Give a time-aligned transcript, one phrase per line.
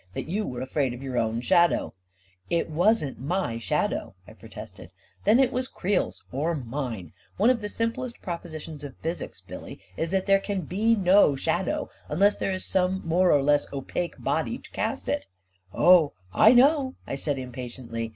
[0.15, 2.21] "That you were afraid of your own shadow I
[2.61, 4.89] ""It wasn't my shadow!" I protested.
[5.25, 8.97] 44 Then it was Creel's or mine 1 One of the sim plest propositions of
[8.97, 13.43] physics, Billy, is that there can be no shadow unless there is some more or
[13.43, 15.27] less opaque body to cast it
[15.69, 18.09] 1" 44 Oh, I know!" I said, impatiently.